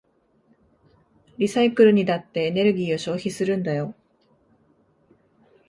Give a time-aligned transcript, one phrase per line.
[1.37, 3.93] リサイクルにだってエネルギーを消費するんだよ。